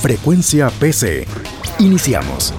[0.00, 1.26] Frecuencia PC.
[1.78, 2.52] Iniciamos.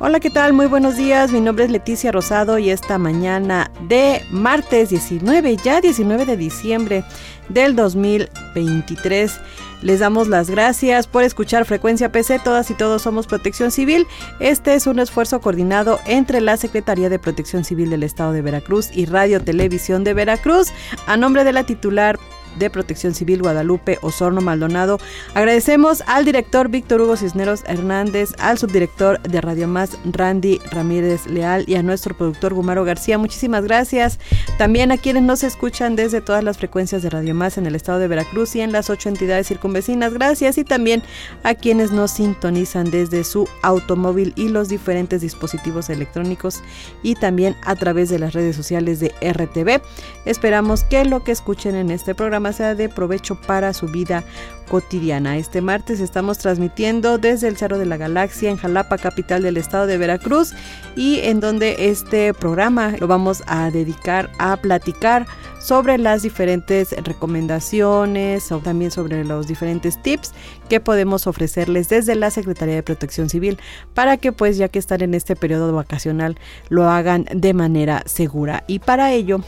[0.00, 0.52] Hola, ¿qué tal?
[0.52, 1.30] Muy buenos días.
[1.30, 7.04] Mi nombre es Leticia Rosado y esta mañana de martes 19, ya 19 de diciembre
[7.48, 9.40] del 2023.
[9.82, 12.40] Les damos las gracias por escuchar Frecuencia PC.
[12.40, 14.06] Todas y todos somos Protección Civil.
[14.40, 18.90] Este es un esfuerzo coordinado entre la Secretaría de Protección Civil del Estado de Veracruz
[18.92, 20.68] y Radio Televisión de Veracruz.
[21.06, 22.18] A nombre de la titular
[22.58, 24.98] de Protección Civil Guadalupe Osorno Maldonado.
[25.34, 31.64] Agradecemos al director Víctor Hugo Cisneros Hernández, al subdirector de Radio Más Randy Ramírez Leal
[31.66, 33.18] y a nuestro productor Gumaro García.
[33.18, 34.18] Muchísimas gracias.
[34.58, 37.98] También a quienes nos escuchan desde todas las frecuencias de Radio Más en el estado
[37.98, 40.12] de Veracruz y en las ocho entidades circunvecinas.
[40.12, 41.02] Gracias y también
[41.42, 46.62] a quienes nos sintonizan desde su automóvil y los diferentes dispositivos electrónicos
[47.02, 49.82] y también a través de las redes sociales de RTV.
[50.24, 54.24] Esperamos que lo que escuchen en este programa sea de provecho para su vida
[54.68, 55.36] cotidiana.
[55.36, 59.86] Este martes estamos transmitiendo desde el Cerro de la Galaxia en Jalapa, capital del estado
[59.86, 60.52] de Veracruz,
[60.96, 65.26] y en donde este programa lo vamos a dedicar a platicar
[65.60, 70.32] sobre las diferentes recomendaciones o también sobre los diferentes tips
[70.68, 73.58] que podemos ofrecerles desde la Secretaría de Protección Civil
[73.94, 78.62] para que pues ya que están en este periodo vacacional lo hagan de manera segura.
[78.66, 79.40] Y para ello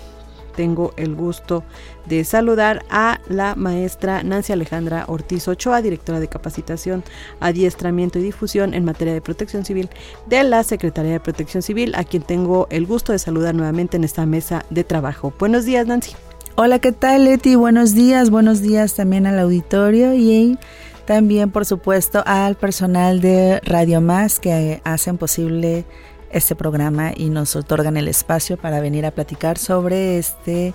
[0.59, 1.63] tengo el gusto
[2.07, 7.05] de saludar a la maestra Nancy Alejandra Ortiz Ochoa, directora de capacitación,
[7.39, 9.89] adiestramiento y difusión en materia de protección civil
[10.27, 14.03] de la Secretaría de Protección Civil, a quien tengo el gusto de saludar nuevamente en
[14.03, 15.33] esta mesa de trabajo.
[15.39, 16.17] Buenos días, Nancy.
[16.57, 17.55] Hola, ¿qué tal, Leti?
[17.55, 20.59] Buenos días, buenos días también al auditorio y
[21.05, 25.85] también, por supuesto, al personal de Radio Más que hacen posible
[26.31, 30.75] este programa y nos otorgan el espacio para venir a platicar sobre este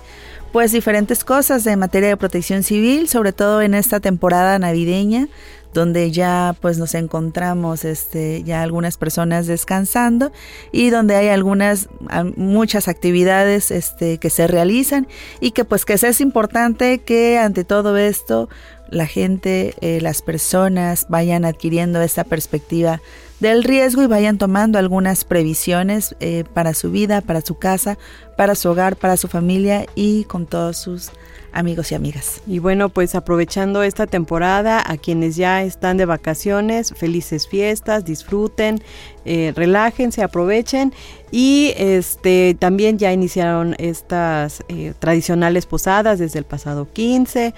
[0.52, 5.28] pues diferentes cosas de materia de protección civil, sobre todo en esta temporada navideña
[5.74, 10.32] donde ya pues nos encontramos este ya algunas personas descansando
[10.72, 11.88] y donde hay algunas
[12.36, 15.06] muchas actividades este que se realizan
[15.40, 18.48] y que pues que es importante que ante todo esto
[18.88, 23.00] la gente eh, las personas vayan adquiriendo esta perspectiva
[23.44, 27.98] del riesgo y vayan tomando algunas previsiones eh, para su vida, para su casa,
[28.38, 31.10] para su hogar, para su familia y con todos sus
[31.54, 32.42] amigos y amigas.
[32.46, 38.82] Y bueno, pues aprovechando esta temporada, a quienes ya están de vacaciones, felices fiestas, disfruten,
[39.24, 40.92] eh, relájense, aprovechen
[41.30, 47.54] y este también ya iniciaron estas eh, tradicionales posadas desde el pasado 15.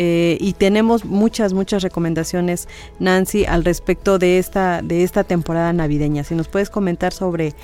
[0.00, 2.68] Eh, y tenemos muchas, muchas recomendaciones,
[3.00, 6.22] Nancy, al respecto de esta, de esta temporada navideña.
[6.22, 7.54] Si nos puedes comentar sobre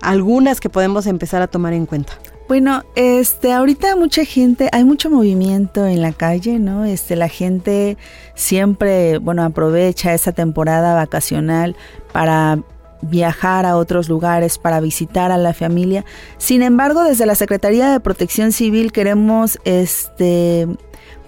[0.00, 2.14] algunas que podemos empezar a tomar en cuenta.
[2.48, 6.84] Bueno, este, ahorita mucha gente, hay mucho movimiento en la calle, ¿no?
[6.84, 7.96] Este, la gente
[8.36, 11.74] siempre, bueno, aprovecha esa temporada vacacional
[12.12, 12.60] para
[13.02, 16.04] viajar a otros lugares, para visitar a la familia.
[16.38, 20.68] Sin embargo, desde la Secretaría de Protección Civil queremos, este,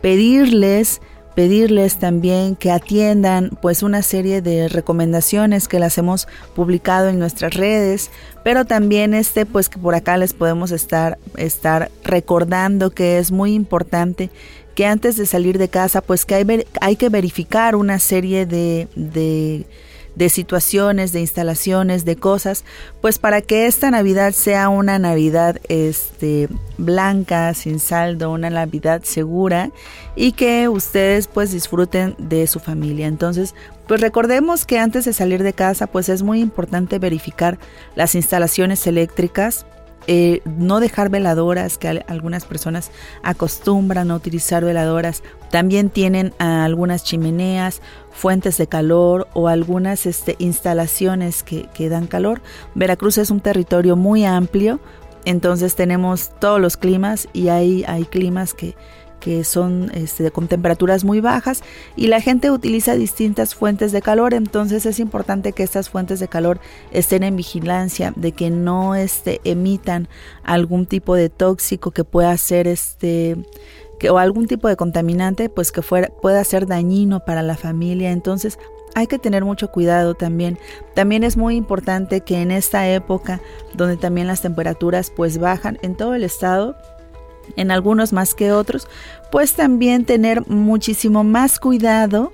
[0.01, 1.01] pedirles
[1.39, 6.27] pedirles también que atiendan pues una serie de recomendaciones que las hemos
[6.57, 8.11] publicado en nuestras redes,
[8.43, 13.55] pero también este pues que por acá les podemos estar estar recordando que es muy
[13.55, 14.31] importante
[14.75, 18.89] que antes de salir de casa pues que hay, hay que verificar una serie de,
[18.97, 19.65] de
[20.19, 22.65] de situaciones, de instalaciones, de cosas,
[23.01, 29.71] pues para que esta Navidad sea una Navidad este blanca, sin saldo, una Navidad segura
[30.17, 33.07] y que ustedes pues disfruten de su familia.
[33.07, 33.55] Entonces,
[33.87, 37.57] pues recordemos que antes de salir de casa, pues es muy importante verificar
[37.95, 39.67] las instalaciones eléctricas,
[40.11, 42.91] eh, no dejar veladoras, que algunas personas
[43.23, 45.23] acostumbran a utilizar veladoras.
[45.51, 52.07] También tienen ah, algunas chimeneas, fuentes de calor o algunas este, instalaciones que, que dan
[52.07, 52.41] calor.
[52.75, 54.81] Veracruz es un territorio muy amplio,
[55.27, 58.77] entonces tenemos todos los climas y hay, hay climas que,
[59.21, 61.63] que son este, con temperaturas muy bajas
[61.97, 66.29] y la gente utiliza distintas fuentes de calor, entonces es importante que estas fuentes de
[66.29, 66.61] calor
[66.91, 70.09] estén en vigilancia de que no este, emitan
[70.43, 73.37] algún tipo de tóxico que pueda ser este
[74.09, 78.13] o algún tipo de contaminante, pues que fuera, pueda ser dañino para la familia.
[78.13, 78.59] Entonces,
[78.95, 80.59] hay que tener mucho cuidado también.
[80.95, 83.41] También es muy importante que en esta época,
[83.75, 86.77] donde también las temperaturas pues bajan en todo el estado,
[87.57, 88.89] en algunos más que otros,
[89.31, 92.33] pues también tener muchísimo más cuidado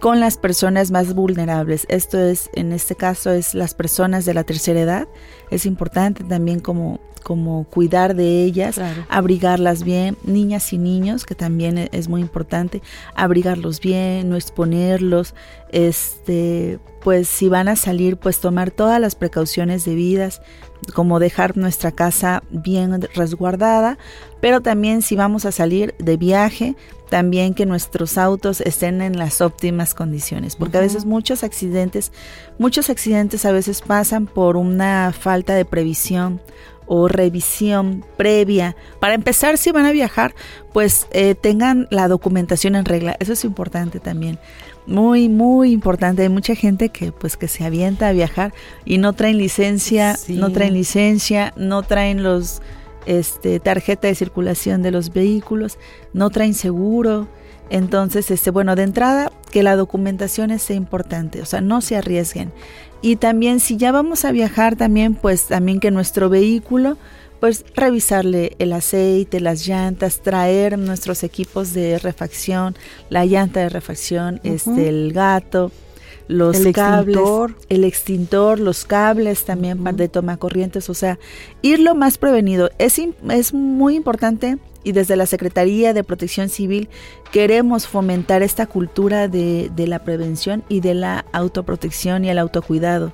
[0.00, 1.86] con las personas más vulnerables.
[1.88, 5.08] Esto es, en este caso, es las personas de la tercera edad.
[5.50, 11.78] Es importante también como, como cuidar de ellas, abrigarlas bien, niñas y niños, que también
[11.78, 12.82] e, es muy importante,
[13.14, 15.34] abrigarlos bien, no exponerlos,
[15.70, 20.40] este, pues si van a salir, pues tomar todas las precauciones debidas,
[20.94, 23.98] como dejar nuestra casa bien resguardada,
[24.40, 26.76] pero también si vamos a salir de viaje,
[27.08, 32.12] también que nuestros autos estén en las óptimas condiciones, porque a veces muchos accidentes,
[32.58, 36.40] muchos accidentes a veces pasan por una falta de previsión
[36.86, 38.76] o revisión previa.
[39.00, 40.34] Para empezar, si van a viajar,
[40.72, 43.16] pues eh, tengan la documentación en regla.
[43.18, 44.38] Eso es importante también.
[44.86, 46.22] Muy, muy importante.
[46.22, 48.54] Hay mucha gente que pues que se avienta a viajar
[48.84, 52.62] y no traen licencia, no traen licencia, no traen los
[53.06, 55.78] este, tarjeta de circulación de los vehículos,
[56.12, 57.28] no traen seguro.
[57.70, 62.52] Entonces, este, bueno, de entrada, que la documentación sea importante, o sea, no se arriesguen.
[63.02, 66.96] Y también, si ya vamos a viajar, también, pues, también que nuestro vehículo,
[67.40, 72.76] pues, revisarle el aceite, las llantas, traer nuestros equipos de refacción,
[73.10, 75.72] la llanta de refacción, este, el gato,
[76.28, 77.18] los cables,
[77.68, 81.18] el extintor, los cables también de toma corrientes, o sea,
[81.62, 82.70] ir lo más prevenido.
[82.78, 83.00] Es,
[83.30, 86.88] es muy importante y desde la Secretaría de Protección Civil
[87.32, 93.12] queremos fomentar esta cultura de, de la prevención y de la autoprotección y el autocuidado.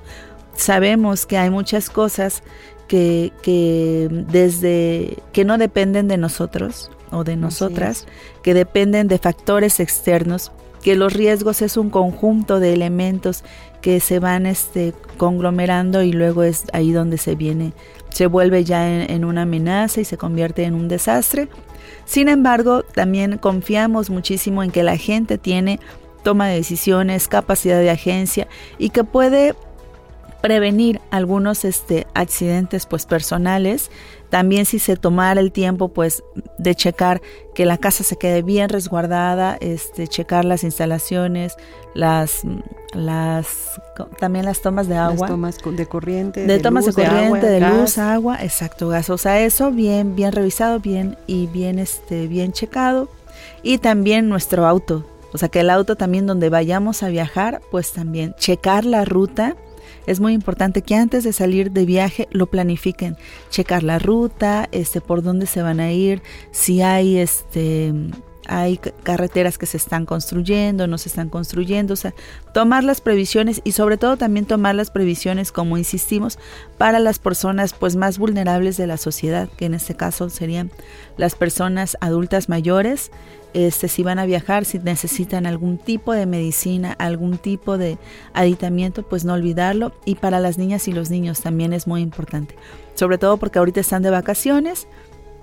[0.55, 2.43] Sabemos que hay muchas cosas
[2.87, 8.07] que, que desde que no dependen de nosotros o de nosotras,
[8.41, 10.51] que dependen de factores externos
[10.83, 13.43] que los riesgos es un conjunto de elementos
[13.81, 17.73] que se van este, conglomerando y luego es ahí donde se viene,
[18.09, 21.47] se vuelve ya en, una amenaza y se convierte en un desastre.
[22.05, 25.79] Sin embargo, también confiamos muchísimo en que la gente tiene
[26.21, 28.47] toma de decisiones, capacidad de agencia
[28.77, 29.55] y que puede
[30.41, 33.89] prevenir algunos este, accidentes pues personales
[34.33, 36.23] también si se tomara el tiempo pues
[36.57, 37.21] de checar
[37.53, 41.55] que la casa se quede bien resguardada, este, checar las instalaciones,
[41.93, 42.41] las,
[42.95, 43.79] las
[44.17, 45.17] también las tomas de agua.
[45.19, 46.47] Las tomas de corriente.
[46.47, 49.11] De, tomas de corriente, de, luz, agua, exacto, gas.
[49.11, 53.09] O sea, eso bien, bien revisado, bien y bien, este, bien checado.
[53.61, 55.05] Y también nuestro auto.
[55.31, 59.57] O sea, que el auto también donde vayamos a viajar, pues también checar la ruta
[60.07, 63.17] es muy importante que antes de salir de viaje lo planifiquen,
[63.49, 66.21] checar la ruta, este, por dónde se van a ir,
[66.51, 67.93] si hay este
[68.47, 72.13] hay carreteras que se están construyendo, no se están construyendo, o sea,
[72.53, 76.37] tomar las previsiones y sobre todo también tomar las previsiones, como insistimos,
[76.77, 80.71] para las personas pues más vulnerables de la sociedad, que en este caso serían
[81.17, 83.11] las personas adultas mayores,
[83.53, 87.97] este, si van a viajar, si necesitan algún tipo de medicina, algún tipo de
[88.33, 89.93] aditamiento, pues no olvidarlo.
[90.05, 92.55] Y para las niñas y los niños también es muy importante.
[92.95, 94.87] Sobre todo porque ahorita están de vacaciones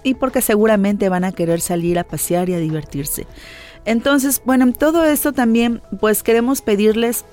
[0.02, 3.26] y porque seguramente van a querer salir a pasear y a divertirse.
[3.84, 7.24] Entonces, bueno, todo esto también, pues queremos pedirles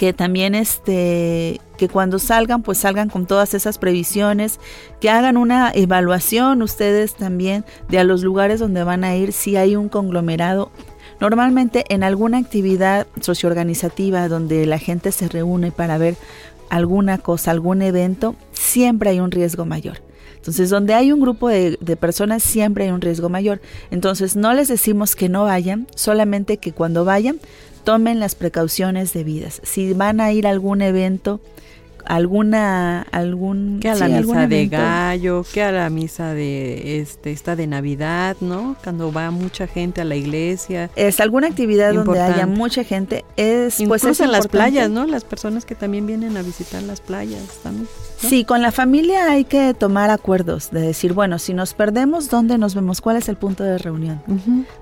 [0.00, 4.58] que también este que cuando salgan pues salgan con todas esas previsiones,
[4.98, 9.56] que hagan una evaluación ustedes también de a los lugares donde van a ir si
[9.56, 10.70] hay un conglomerado
[11.20, 16.16] Normalmente en alguna actividad socioorganizativa donde la gente se reúne para ver
[16.70, 19.98] alguna cosa, algún evento, siempre hay un riesgo mayor.
[20.36, 23.60] Entonces, donde hay un grupo de, de, personas, siempre hay un riesgo mayor.
[23.90, 27.38] Entonces, no les decimos que no vayan, solamente que cuando vayan,
[27.84, 29.60] tomen las precauciones debidas.
[29.64, 31.40] Si van a ir a algún evento,
[32.04, 37.56] alguna algún que a la misa de gallo, que a la misa de este esta
[37.56, 38.76] de Navidad, ¿no?
[38.82, 40.90] Cuando va mucha gente a la iglesia.
[40.96, 45.06] Es alguna actividad donde haya mucha gente, es pues es en las playas, ¿no?
[45.06, 47.88] Las personas que también vienen a visitar las playas también.
[48.28, 52.58] Sí, con la familia hay que tomar acuerdos de decir, bueno, si nos perdemos, ¿dónde
[52.58, 53.00] nos vemos?
[53.00, 54.22] ¿Cuál es el punto de reunión?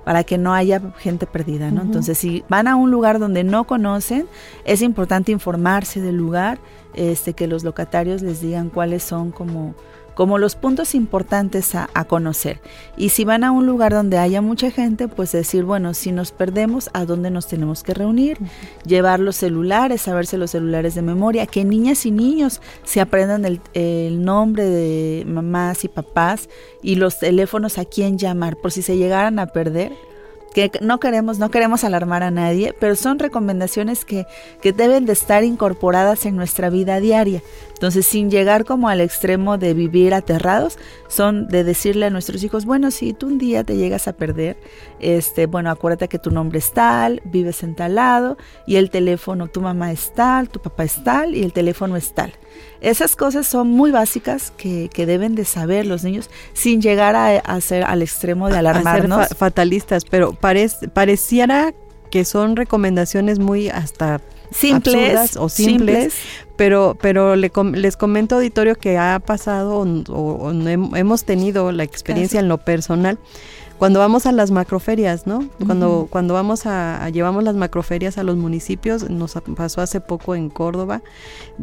[0.03, 1.81] Para que no haya gente perdida, ¿no?
[1.81, 4.27] Entonces, si van a un lugar donde no conocen,
[4.65, 6.59] es importante informarse del lugar,
[6.93, 9.73] este, que los locatarios les digan cuáles son como
[10.19, 12.59] como los puntos importantes a, conocer.
[12.97, 16.33] Y si van a un lugar donde haya mucha gente, pues decir, bueno, si nos
[16.33, 18.37] perdemos, ¿a dónde nos tenemos que reunir?
[18.85, 23.61] Llevar los celulares, saberse los celulares de memoria, que niñas y niños se aprendan el,
[23.73, 26.49] el nombre de mamás y papás
[26.83, 29.93] y los teléfonos a quién llamar, por si se llegaran a perder
[30.81, 34.25] no queremos, no queremos alarmar a nadie, pero son recomendaciones que,
[34.61, 37.41] que deben de estar incorporadas en nuestra vida diaria.
[37.73, 42.65] Entonces, sin llegar como al extremo de vivir aterrados, son de decirle a nuestros hijos,
[42.65, 44.57] bueno, si tú un día te llegas a perder,
[44.99, 48.37] este, bueno, acuérdate que tu nombre es tal, vives en tal lado,
[48.67, 52.13] y el teléfono, tu mamá es tal, tu papá es tal, y el teléfono es
[52.13, 52.33] tal.
[52.81, 57.61] Esas cosas son muy básicas que, que deben de saber los niños sin llegar a,
[57.61, 59.27] ser al extremo de alarmarnos.
[59.27, 61.73] ser fatalistas, pero pareciera
[62.09, 66.15] que son recomendaciones muy hasta simples o simples,
[66.55, 70.51] pero pero les comento auditorio que ha pasado o,
[70.95, 73.19] hemos tenido la experiencia en lo personal
[73.79, 75.47] cuando vamos a las macroferias, ¿no?
[75.65, 80.49] Cuando, cuando vamos a, llevamos las macroferias a los municipios, nos pasó hace poco en
[80.49, 81.01] Córdoba,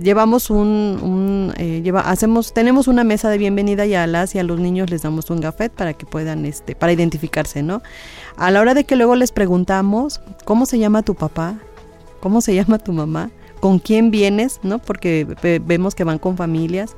[0.01, 4.39] llevamos un, un eh, lleva, hacemos, tenemos una mesa de bienvenida y a las y
[4.39, 7.83] a los niños les damos un gafet para que puedan, este, para identificarse, ¿no?
[8.39, 11.59] A la hora de que luego les preguntamos, ¿cómo se llama tu papá?
[12.21, 13.31] ¿Cómo se llama tu mamá?
[13.67, 14.61] ¿Con quién vienes?
[14.63, 14.79] ¿No?
[14.79, 15.27] Porque
[15.67, 16.95] vemos que van con familias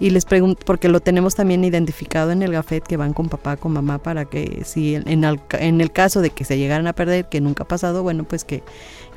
[0.00, 3.58] y les pregunto, porque lo tenemos también identificado en el gafet que van con papá,
[3.58, 6.94] con mamá, para que si en el, en el caso de que se llegaran a
[6.94, 8.62] perder, que nunca ha pasado, bueno, pues que,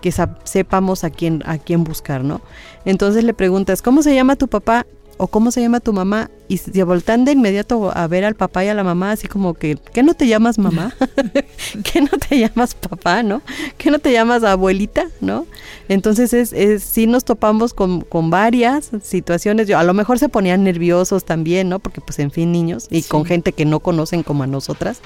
[0.02, 0.12] que
[0.44, 2.42] sepamos a quién, a quién buscar, ¿no?
[2.84, 4.86] Entonces le preguntas, ¿cómo se llama tu papá?
[5.20, 8.66] o cómo se llama tu mamá y se voltan de inmediato a ver al papá
[8.66, 10.96] y a la mamá así como que ¿qué no te llamas mamá?
[11.84, 13.44] ¿Qué no te llamas papá, no?
[13.78, 15.46] ¿Qué no te llamas abuelita, no?
[15.90, 20.28] Entonces es, es sí nos topamos con, con varias situaciones, yo a lo mejor se
[20.28, 21.78] ponían nerviosos también, ¿no?
[21.78, 25.02] Porque pues en fin niños y con gente que no conocen como a nosotras,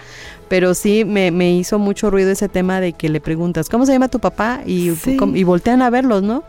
[0.47, 3.91] pero sí me, me, hizo mucho ruido ese tema de que le preguntas, ¿cómo se
[3.91, 4.61] llama tu papá?
[4.65, 4.93] Y,
[5.33, 6.43] y voltean a verlos, ¿no?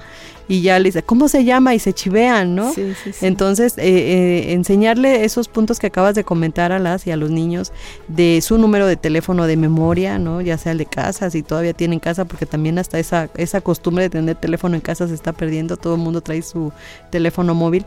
[0.48, 1.74] y ya le dice, ¿cómo se llama?
[1.74, 2.72] Y se chivean, ¿no?
[2.72, 3.26] Sí, sí, sí.
[3.26, 4.52] Entonces, eh, eh,
[4.84, 7.72] enseñarle esos puntos que acabas de comentar a las y a los niños
[8.08, 10.42] de su número de teléfono de memoria, ¿no?
[10.42, 14.04] Ya sea el de casa, si todavía tienen casa, porque también hasta esa, esa costumbre
[14.04, 16.70] de tener teléfono en casa se está perdiendo, todo el mundo trae su
[17.10, 17.86] teléfono móvil.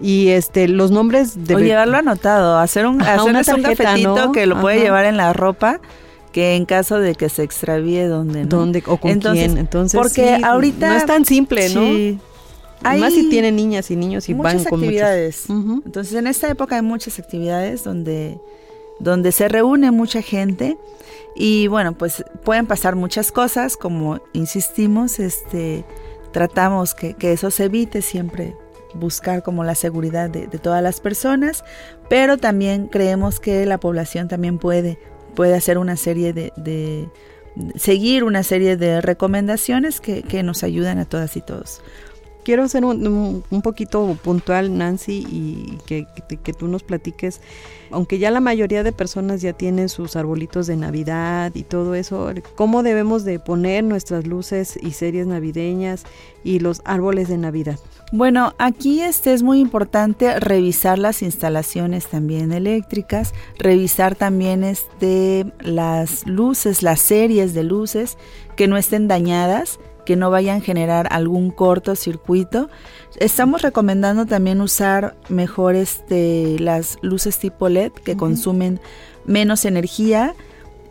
[0.00, 1.56] Y este, los nombres de...
[1.56, 5.80] O llevarlo anotado, hacer un, hacer un cafetito que lo puede llevar en la ropa
[6.30, 8.48] que en caso de que se extravíe dónde ¿no?
[8.48, 9.56] ¿Dónde o con quién?
[9.56, 12.20] Entonces, porque ahorita no es tan simple, ¿no?
[12.82, 15.48] Hay Más si tienen niñas y niños y van con actividades.
[15.48, 18.40] Entonces, en esta época hay muchas actividades donde
[19.00, 20.76] donde se reúne mucha gente
[21.36, 25.84] y bueno, pues pueden pasar muchas cosas, como insistimos, este
[26.32, 28.56] tratamos que, que eso se evite siempre
[28.94, 31.64] buscar como la seguridad de, de, todas las personas,
[32.08, 34.98] pero también creemos que la población también puede
[35.38, 37.08] puede hacer una serie de,
[37.76, 41.80] seguir una serie de recomendaciones que, que, nos ayudan a todas y todos.
[42.48, 46.06] Quiero ser un, un poquito puntual, Nancy, y que,
[46.42, 47.42] que, tú nos platiques,
[47.90, 52.32] aunque ya la mayoría de personas ya tienen sus arbolitos de Navidad y todo eso,
[52.54, 56.04] ¿cómo debemos de poner nuestras luces y series navideñas
[56.42, 57.78] y los árboles de Navidad?
[58.12, 66.26] Bueno, aquí este es muy importante revisar las instalaciones también eléctricas, revisar también este las
[66.26, 68.16] luces, las series de luces
[68.56, 72.70] que no estén dañadas, que no vayan a generar algún cortocircuito.
[73.20, 78.80] Estamos recomendando también usar mejor este las luces tipo LED que consumen
[79.26, 80.34] menos energía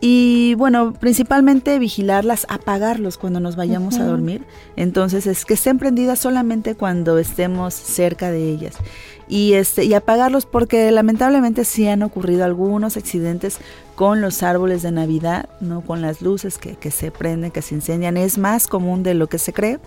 [0.00, 4.44] y bueno, principalmente vigilarlas, apagarlos cuando nos vayamos a dormir.
[4.76, 8.76] Entonces es que estén prendidas solamente cuando estemos cerca de ellas.
[9.28, 13.58] Y, este, y apagarlos porque lamentablemente sí han ocurrido algunos accidentes
[13.94, 15.82] con los árboles de Navidad, ¿no?
[15.82, 18.16] con las luces que, que se prenden, que se incendian.
[18.16, 19.78] Es más común de lo que se cree.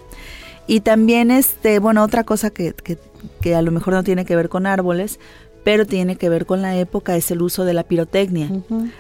[0.68, 2.98] Y también, este, bueno, otra cosa que, que,
[3.42, 5.20] que a lo mejor no tiene que ver con árboles,
[5.64, 8.50] pero tiene que ver con la época, es el uso de la pirotecnia.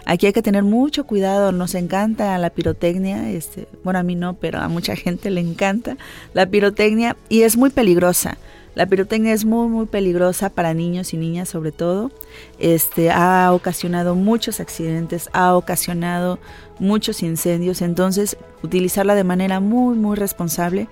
[0.05, 4.35] Aquí hay que tener mucho cuidado, nos encanta la pirotecnia, este, bueno, a mí no,
[4.35, 5.97] pero a mucha gente le encanta
[6.33, 8.37] la pirotecnia y es muy peligrosa.
[8.73, 12.11] La pirotecnia es muy muy peligrosa para niños y niñas sobre todo.
[12.57, 16.39] Este ha ocasionado muchos accidentes, ha ocasionado
[16.79, 20.87] muchos incendios, entonces utilizarla de manera muy muy responsable.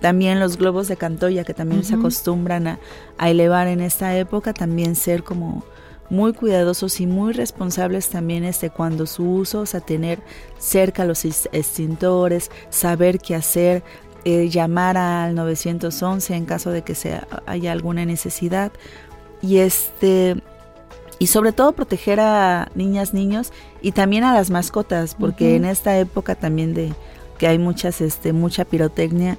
[0.00, 2.78] También los globos de Cantoya, que también se acostumbran a,
[3.18, 5.64] elevar en esta época, también ser como
[6.10, 10.20] muy cuidadosos y muy responsables también este cuando su uso, o sea, tener
[10.58, 13.82] cerca los extintores, saber qué hacer,
[14.24, 18.72] eh, llamar al 911 en caso de que sea, haya alguna necesidad.
[19.42, 20.36] Y este
[21.18, 25.98] y sobre todo proteger a niñas, niños y también a las mascotas, porque en esta
[25.98, 26.92] época también de
[27.38, 29.38] que hay muchas, este, mucha pirotecnia,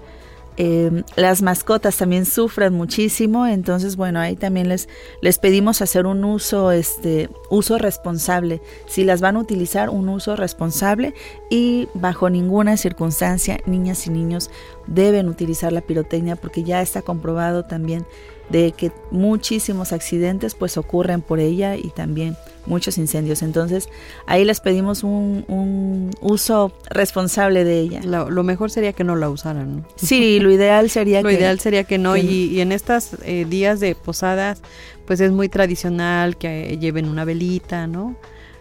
[0.57, 4.87] eh, las mascotas también sufren muchísimo, entonces bueno, ahí también les,
[5.21, 8.61] les pedimos hacer un uso, este, uso responsable.
[8.87, 11.13] Si las van a utilizar, un uso responsable
[11.49, 14.49] y bajo ninguna circunstancia, niñas y niños
[14.87, 18.05] deben utilizar la pirotecnia porque ya está comprobado también
[18.49, 23.41] de que muchísimos accidentes pues ocurren por ella y también muchos incendios.
[23.41, 23.89] Entonces
[24.25, 28.01] ahí les pedimos un, uso responsable de ella.
[28.03, 29.77] Lo, mejor sería que no la usaran.
[29.77, 29.87] ¿no?
[29.95, 32.17] Sí, lo ideal sería lo ideal sería que no.
[32.17, 34.61] y, en estos eh, días de posadas
[35.05, 38.15] pues es muy tradicional que lleven una velita, ¿no?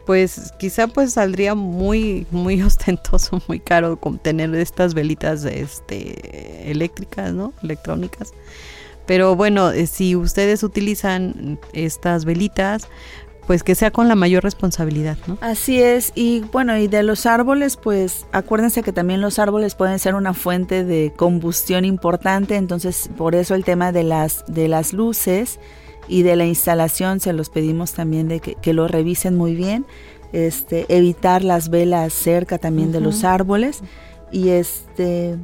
[0.04, 7.52] pues quizá pues saldría muy muy ostentoso, muy caro tener estas velitas este eléctricas, ¿no?
[7.62, 8.32] electrónicas.
[9.06, 12.88] Pero bueno, eh, si ustedes utilizan estas velitas,
[13.46, 15.38] pues que sea con la mayor responsabilidad, ¿no?
[15.40, 19.98] Así es, y bueno, y de los árboles, pues acuérdense que también los árboles pueden
[19.98, 24.92] ser una fuente de combustión importante, entonces por eso el tema de las, de las
[24.92, 25.58] luces
[26.08, 29.84] y de la instalación se los pedimos también de que, lo revisen muy bien,
[30.32, 33.82] este, evitar las velas cerca también de los árboles
[34.32, 35.36] y este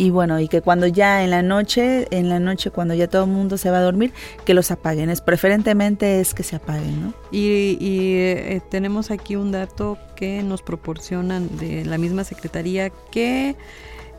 [0.00, 3.24] y bueno, y que cuando ya en la noche, en la noche cuando ya todo
[3.24, 4.14] el mundo se va a dormir,
[4.46, 5.10] que los apaguen.
[5.10, 7.14] Es preferentemente es que se apaguen, ¿no?
[7.30, 13.56] Y, eh, tenemos aquí un dato que nos proporcionan de la misma secretaría que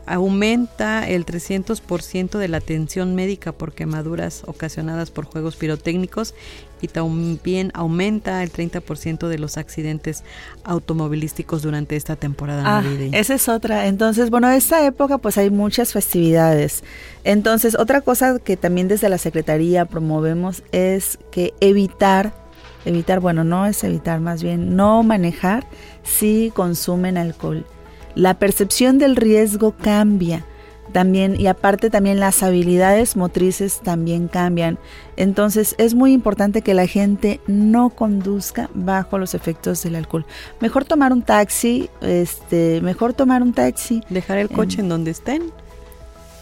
[0.06, 6.34] aumenta el 300% de la atención médica por quemaduras ocasionadas por juegos pirotécnicos
[6.80, 10.24] y también aumenta el 30% de los accidentes
[10.64, 13.86] automovilísticos durante esta temporada ah, Esa es otra.
[13.86, 16.82] Entonces, bueno, esta época pues hay muchas festividades.
[17.22, 22.34] Entonces, otra cosa que también desde la Secretaría promovemos es que evitar,
[22.84, 25.64] evitar, bueno, no es evitar, más bien no manejar
[26.02, 27.64] si consumen alcohol
[28.14, 30.44] la percepción del riesgo cambia
[30.92, 34.78] también y aparte también las habilidades motrices también cambian.
[35.16, 40.26] Entonces es muy importante que la gente no conduzca bajo los efectos del alcohol.
[40.60, 44.02] Mejor tomar un taxi, este, mejor tomar un taxi.
[44.08, 45.50] Dejar el coche en, donde estén.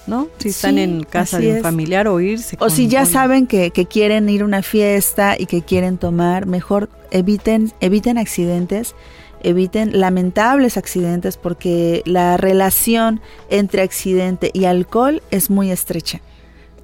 [0.06, 0.28] ¿No?
[0.38, 2.56] Si están en casa de un familiar o irse.
[2.58, 6.46] O si ya saben que, que, quieren ir a una fiesta y que quieren tomar,
[6.46, 8.96] mejor eviten, eviten accidentes
[9.42, 16.20] eviten lamentables accidentes porque la relación entre accidente y alcohol es muy estrecha.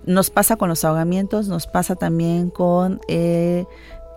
[0.04, 3.64] Nos pasa con los ahogamientos, nos pasa también con eh,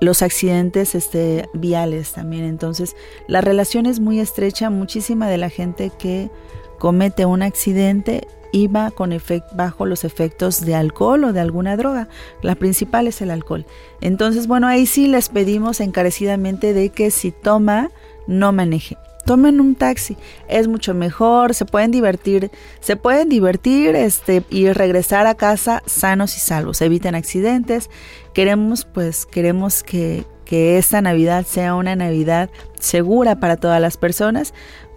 [0.01, 2.45] los accidentes este, viales también.
[2.45, 2.95] Entonces,
[3.27, 4.69] la relación es muy estrecha.
[4.69, 6.29] Muchísima de la gente que
[6.77, 9.15] comete un accidente iba con
[9.53, 12.07] bajo los efectos de alcohol o de alguna droga.
[12.41, 13.65] La principal es el alcohol.
[14.01, 17.91] Entonces, bueno, ahí sí les pedimos encarecidamente de que si toma,
[18.29, 18.97] no maneje.
[19.25, 20.15] Tomen un taxi,
[20.47, 26.35] es mucho mejor, se pueden divertir, se pueden divertir este, y regresar a casa sanos
[26.37, 27.89] y salvos, eviten accidentes.
[28.33, 34.53] Queremos, pues, queremos que, que esta Navidad sea una Navidad segura para todas las personas,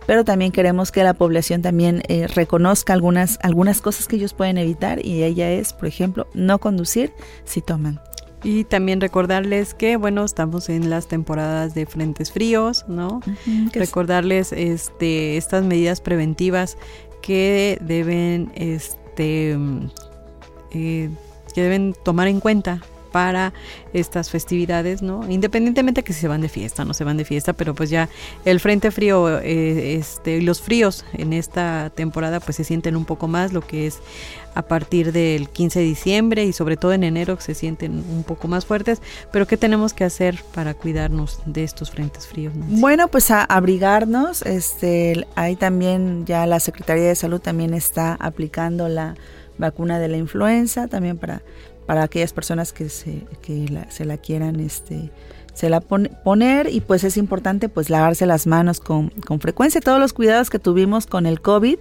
[0.07, 4.57] pero también queremos que la población también eh, reconozca algunas, algunas cosas que ellos pueden
[4.59, 7.13] evitar y ella es, por ejemplo, no conducir
[7.45, 8.01] si toman.
[8.45, 13.21] Y también recordarles que, bueno, estamos en las temporadas de frentes fríos, ¿no?
[13.73, 16.77] recordarles este, estas medidas preventivas
[17.23, 19.57] que deben, este,
[20.73, 21.11] eh,
[21.55, 23.53] que deben tomar en cuenta para
[23.93, 25.29] estas festividades, ¿no?
[25.31, 28.09] Independientemente que si se van de fiesta, no se van de fiesta, pero pues ya
[28.45, 33.29] el frente frío, eh, este, los fríos en esta temporada pues se sienten un poco
[33.29, 34.01] más, lo que es
[34.55, 38.49] a partir del 15 de diciembre y sobre todo en enero se sienten un poco
[38.49, 39.01] más fuertes,
[39.33, 42.53] pero ¿qué tenemos que hacer para cuidarnos de estos frentes fríos?
[42.55, 48.89] Bueno, pues a abrigarnos, este, ahí también ya la Secretaría de Salud también está aplicando
[48.89, 49.15] la
[49.59, 51.43] vacuna de la influenza, también para,
[51.87, 55.11] para aquellas personas que se, que la, se la quieran este,
[55.55, 60.01] se la poner y pues es importante pues lavarse las manos con, con frecuencia, todos
[60.01, 61.79] los cuidados que tuvimos con el COVID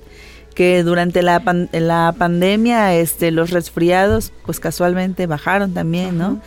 [0.53, 6.41] que durante la, la pandemia este, los resfriados pues casualmente bajaron también, ¿no?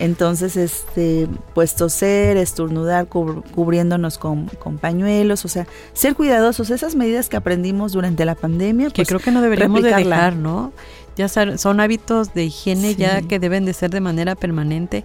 [0.00, 7.28] Entonces, este, pues toser, estornudar cubriéndonos con, con, pañuelos, o sea, ser cuidadosos, esas medidas
[7.28, 8.90] que aprendimos durante la pandemia.
[8.90, 10.72] que pues, creo que no deberíamos de dejar, ¿no?
[11.18, 15.04] Ya son hábitos de higiene ya que deben de ser de manera permanente,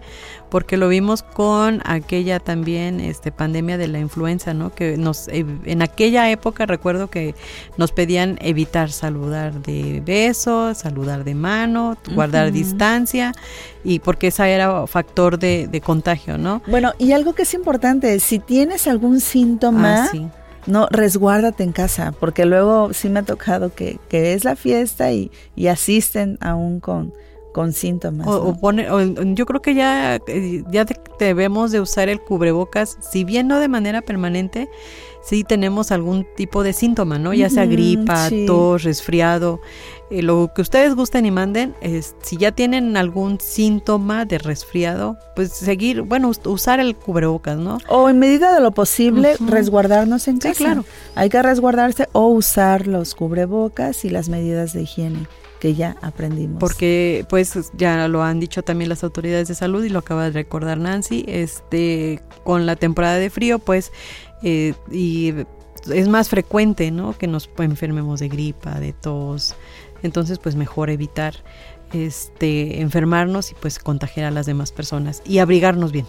[0.49, 4.73] porque lo vimos con aquella también este pandemia de la influenza, ¿no?
[4.73, 7.33] Que nos en aquella época recuerdo que
[7.77, 13.33] nos pedían evitar saludar de beso, saludar de mano, guardar distancia
[13.83, 16.61] y porque esa era factor de, contagio, ¿no?
[16.67, 22.13] Bueno, y algo que es importante, si tienes algún síntoma, ah, no, resguárdate en casa,
[22.19, 26.79] porque luego sí me ha tocado que, que es la fiesta y, y asisten aún
[26.79, 27.13] con,
[27.53, 28.27] con síntomas.
[28.27, 28.87] O, pone,
[29.35, 30.85] yo creo que ya, eh, ya
[31.19, 34.67] debemos de usar el cubrebocas, si bien no de manera permanente,
[35.21, 37.33] sí tenemos algún tipo de síntoma, ¿no?
[37.33, 39.61] Ya sea gripa, tos, resfriado.
[40.09, 45.17] Eh, lo que ustedes gusten y manden, es, si ya tienen algún síntoma de resfriado,
[45.35, 47.77] pues seguir, bueno, usar el cubrebocas, ¿no?
[47.87, 50.55] O en medida de lo posible, resguardarnos en casa.
[50.55, 50.85] claro.
[51.15, 55.27] Hay que resguardarse o usar los cubrebocas y las medidas de higiene
[55.63, 56.59] que ya aprendimos.
[56.59, 60.31] Porque pues ya lo han dicho también las autoridades de salud y lo acaba de
[60.31, 63.93] recordar Nancy, este con la temporada de frío pues
[64.43, 65.33] eh, y
[65.89, 67.17] es más frecuente, ¿no?
[67.17, 69.55] Que nos enfermemos de gripa, de tos.
[70.01, 71.33] Entonces, pues mejor evitar
[71.93, 76.07] este enfermarnos y pues contagiar a las demás personas y abrigarnos bien.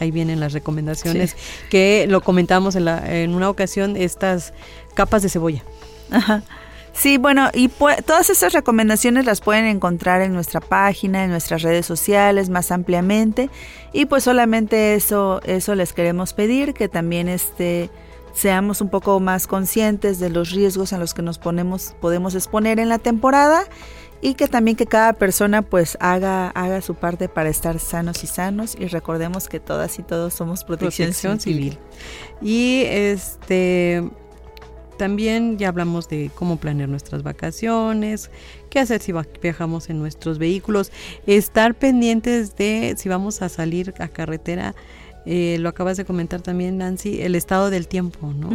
[0.00, 1.36] Ahí vienen las recomendaciones
[1.70, 4.52] que lo comentamos en, la, en una ocasión, estas
[4.94, 5.62] capas de cebolla.
[6.10, 6.42] Ajá.
[6.94, 11.84] Sí, bueno, y todas esas recomendaciones las pueden encontrar en nuestra página, en nuestras redes
[11.86, 13.50] sociales más ampliamente.
[13.92, 17.90] Y pues solamente eso, eso les queremos pedir, que también este,
[18.32, 22.78] seamos un poco más conscientes de los riesgos a los que nos ponemos, podemos exponer
[22.78, 23.64] en la temporada
[24.20, 28.28] y que también que cada persona pues haga, haga su parte para estar sanos y
[28.28, 31.78] sanos y recordemos que todas y todos somos protección, civil.
[32.40, 34.02] Y este
[34.96, 38.30] también ya hablamos de cómo planear nuestras vacaciones,
[38.70, 40.92] qué hacer si viajamos en nuestros vehículos,
[41.26, 44.74] estar pendientes de si vamos a salir a carretera.
[45.26, 48.50] Eh, lo acabas de comentar también, Nancy, el estado del tiempo, ¿no?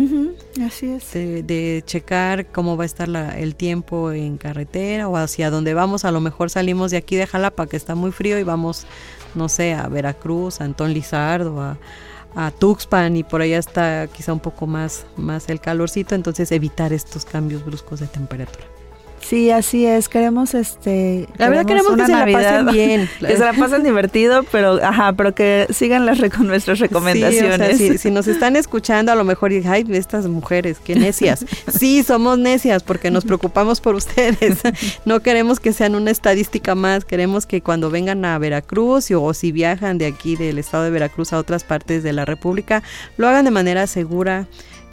[0.63, 1.13] así es.
[1.13, 6.05] De, checar cómo va a estar el tiempo en carretera o hacia dónde vamos.
[6.05, 8.85] A lo mejor salimos de aquí de Jalapa, que está muy frío, y vamos,
[9.33, 11.79] no sé, a Veracruz, a Antón Lizardo, a,
[12.35, 16.93] a Tuxpan y por allá está quizá un poco más, más el calorcito, entonces evitar
[16.93, 18.65] estos cambios bruscos de temperatura.
[19.21, 20.09] Sí, así es.
[20.09, 21.27] Queremos este.
[21.37, 23.09] La verdad queremos que se la pasen bien.
[23.19, 27.77] que se la pasen divertido, pero ajá, pero que sigan las con nuestras recomendaciones.
[27.77, 31.45] Sí, si, nos están escuchando, a lo mejor dicen, ay, estas mujeres, qué necias.
[31.67, 34.59] sí, somos necias porque nos preocupamos por ustedes.
[35.05, 37.05] no queremos que sean una estadística más.
[37.05, 41.33] Queremos que cuando vengan a Veracruz o si viajan de aquí del estado de Veracruz
[41.33, 42.83] a otras partes de la República,
[43.17, 44.47] lo hagan de manera segura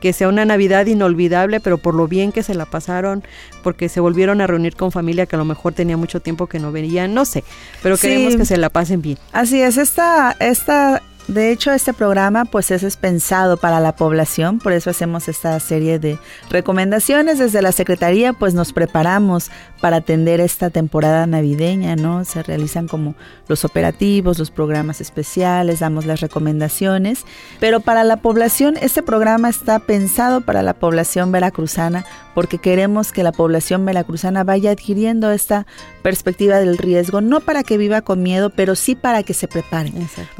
[0.06, 3.24] que sea una Navidad inolvidable, pero por lo bien que se la pasaron,
[3.64, 6.60] porque se volvieron a reunir con familia que a lo mejor tenía mucho tiempo que
[6.60, 7.42] no venían, no sé,
[7.82, 9.18] pero queremos que se la pasen bien.
[9.32, 14.72] Así es, esta, esta de hecho, este programa pues es pensado para la población, por
[14.72, 16.18] eso hacemos esta serie de
[16.50, 17.38] recomendaciones.
[17.38, 22.24] Desde la Secretaría pues nos preparamos para atender esta temporada navideña, ¿no?
[22.24, 23.14] Se realizan como
[23.48, 27.24] los operativos, los programas especiales, damos las recomendaciones,
[27.58, 32.04] pero para la población este programa está pensado para la población veracruzana
[32.36, 35.66] porque queremos que la población veracruzana vaya adquiriendo esta
[36.02, 39.90] perspectiva del riesgo, no para que viva con miedo, pero sí para que se prepare,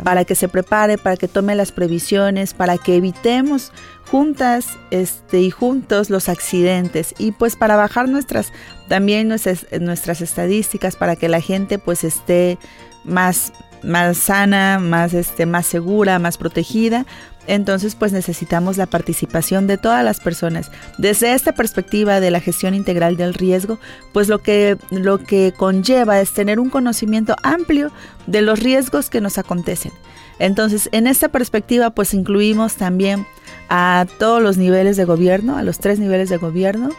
[0.05, 3.73] para que se prepare, para que tome las previsiones, para que evitemos
[4.11, 7.15] juntas este, y juntos los accidentes.
[7.19, 8.53] Y pues para bajar nuestras
[8.89, 12.59] también nuestras, nuestras estadísticas para que la gente pues esté
[13.05, 17.07] más más sana, más este más segura, más protegida
[17.47, 20.71] entonces, pues necesitamos la participación de todas las personas.
[20.99, 23.79] Desde esta perspectiva de la gestión integral del riesgo,
[24.13, 27.91] pues lo que, lo que conlleva es tener un conocimiento amplio
[28.27, 29.93] de los riesgos que nos acontecen.
[30.39, 33.27] Entonces, en esta perspectiva, pues incluimos también
[33.69, 36.91] a todos los niveles de gobierno, a los tres niveles de gobierno,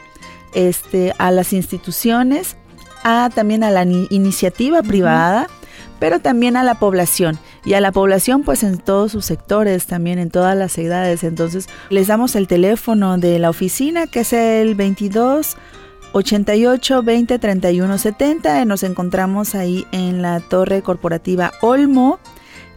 [0.53, 2.55] este, a las instituciones,
[3.03, 5.47] a también a la iniciativa privada,
[5.99, 10.19] pero también a la población y a la población pues en todos sus sectores, también
[10.19, 11.23] en todas las edades.
[11.23, 15.57] Entonces les damos el teléfono de la oficina que es el 22
[16.13, 18.65] 88 20 31 70.
[18.65, 22.19] Nos encontramos ahí en la torre corporativa Olmo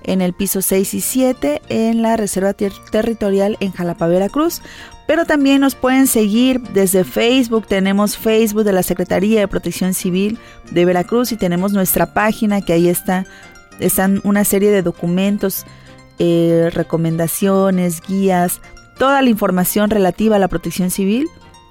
[0.03, 4.63] en el piso 6 y 7 en la Reserva Territorial en Jalapa, Veracruz.
[5.11, 7.67] Pero también nos pueden seguir desde Facebook.
[7.67, 10.39] Tenemos Facebook de la Secretaría de Protección Civil
[10.71, 13.27] de Veracruz y tenemos nuestra página que ahí está.
[13.81, 15.67] Están una serie de documentos,
[16.21, 18.61] eh, recomendaciones, guías,
[18.99, 21.27] toda la información relativa a la protección civil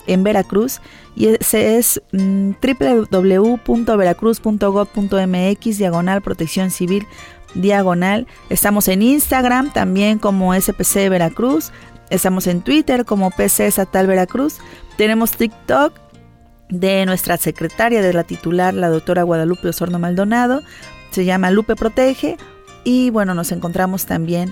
[0.05, 0.81] en Veracruz
[1.15, 2.55] y ese es mm,
[3.09, 7.07] www.veracruz.gov.mx diagonal protección civil
[7.53, 8.27] diagonal.
[8.49, 11.71] Estamos en Instagram también como SPC Veracruz.
[12.09, 14.57] Estamos en Twitter como PC Satal Veracruz.
[14.97, 15.93] Tenemos TikTok
[16.69, 20.61] de nuestra secretaria de la titular, la doctora Guadalupe Osorno Maldonado.
[21.11, 22.37] Se llama Lupe Protege.
[22.83, 24.51] Y bueno, nos encontramos también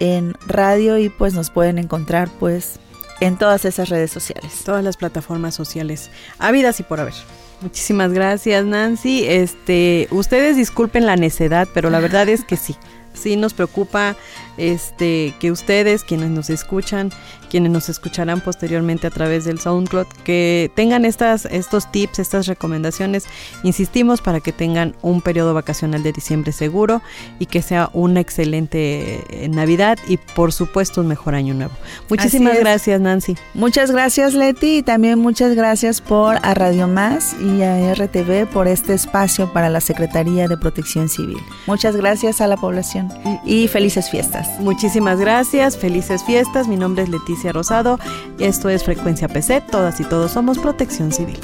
[0.00, 2.80] en radio y pues nos pueden encontrar pues
[3.20, 4.62] en todas esas redes sociales.
[4.64, 7.14] Todas las plataformas sociales, ávidas y por haber.
[7.60, 9.26] Muchísimas gracias, Nancy.
[9.26, 12.74] Este, ustedes disculpen la necedad, pero la verdad es que sí.
[13.12, 14.16] Sí nos preocupa
[14.60, 17.10] este que ustedes, quienes nos escuchan,
[17.50, 23.24] quienes nos escucharán posteriormente a través del SoundCloud, que tengan estas, estos tips, estas recomendaciones,
[23.62, 27.02] insistimos, para que tengan un periodo vacacional de diciembre seguro
[27.38, 31.72] y que sea una excelente eh, Navidad y por supuesto un mejor año nuevo.
[32.08, 33.36] Muchísimas gracias, Nancy.
[33.54, 38.68] Muchas gracias, Leti, y también muchas gracias por a Radio Más y a RTV por
[38.68, 41.38] este espacio para la Secretaría de Protección Civil.
[41.66, 43.08] Muchas gracias a la población
[43.44, 44.49] y felices fiestas.
[44.58, 46.68] Muchísimas gracias, felices fiestas.
[46.68, 47.98] Mi nombre es Leticia Rosado.
[48.38, 49.60] Esto es Frecuencia PC.
[49.62, 51.38] Todas y todos somos Protección Civil.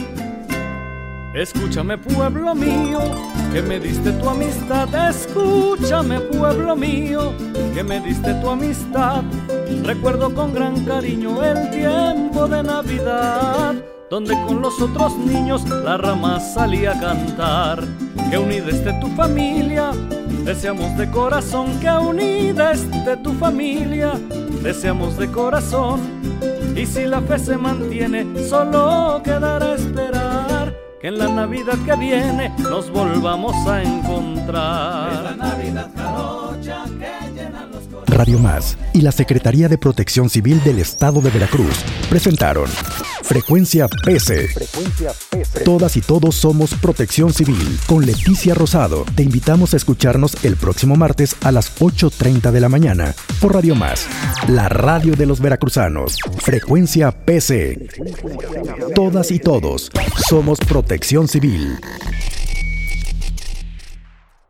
[1.37, 2.99] Escúchame pueblo mío,
[3.53, 4.89] que me diste tu amistad.
[5.11, 7.35] Escúchame pueblo mío,
[7.75, 9.23] que me diste tu amistad.
[9.85, 13.75] Recuerdo con gran cariño el tiempo de Navidad,
[14.11, 17.85] donde con los otros niños la rama salía a cantar.
[18.31, 19.91] Que unida esté tu familia,
[20.45, 21.79] deseamos de corazón.
[21.81, 24.13] Que unida esté tu familia,
[24.63, 26.01] deseamos de corazón.
[26.77, 32.53] Y si la fe se mantiene, solo quedará esperar que en la Navidad que viene
[32.59, 35.13] nos volvamos a encontrar.
[35.13, 35.91] Es la Navidad
[36.99, 41.85] que llena los Radio Más y la Secretaría de Protección Civil del Estado de Veracruz
[42.09, 42.67] presentaron
[43.27, 44.49] Frecuencia PC.
[44.49, 45.65] Frecuencia PC.
[45.65, 49.05] Todas y todos somos Protección Civil con Leticia Rosado.
[49.17, 53.75] Te invitamos a escucharnos el próximo martes a las 8.30 de la mañana por Radio
[53.75, 54.07] Más,
[54.47, 56.19] la radio de los veracruzanos.
[56.39, 57.89] Frecuencia PC.
[58.95, 59.91] Todas y todos
[60.29, 61.81] somos Protección Civil.